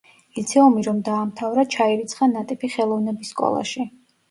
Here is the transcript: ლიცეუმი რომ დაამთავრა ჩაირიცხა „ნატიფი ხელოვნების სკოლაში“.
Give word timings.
ლიცეუმი 0.37 0.85
რომ 0.87 1.01
დაამთავრა 1.09 1.67
ჩაირიცხა 1.77 2.31
„ნატიფი 2.33 2.73
ხელოვნების 2.79 3.37
სკოლაში“. 3.37 3.89